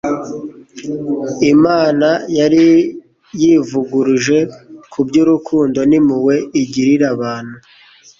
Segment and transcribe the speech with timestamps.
[1.53, 2.65] Imana yari
[3.41, 4.37] yivuguruje
[4.91, 7.55] ku by'urukundo n'impuhwe igirira abantu.